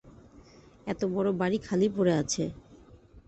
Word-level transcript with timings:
এতবড় 0.87 1.29
বাড়ি 1.39 1.57
খালি 1.67 1.87
পড়ে 1.95 2.13
আছে। 2.21 2.43